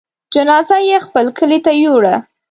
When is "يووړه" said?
1.83-2.15